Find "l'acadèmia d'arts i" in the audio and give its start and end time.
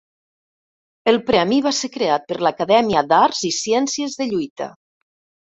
2.47-3.53